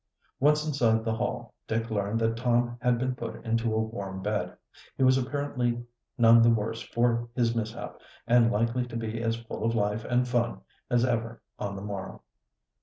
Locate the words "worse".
6.49-6.81